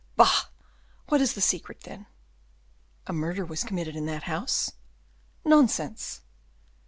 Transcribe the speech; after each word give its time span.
"Bah! 0.15 0.45
what 1.09 1.21
is 1.21 1.33
the 1.35 1.41
secret, 1.41 1.81
then?" 1.81 2.07
"A 3.05 3.13
murder 3.13 3.45
was 3.45 3.63
committed 3.63 3.95
in 3.95 4.07
that 4.07 4.23
house." 4.23 4.71
"Nonsense." 5.45 6.21